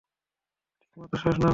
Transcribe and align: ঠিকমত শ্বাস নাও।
ঠিকমত 0.81 1.11
শ্বাস 1.15 1.35
নাও। 1.37 1.49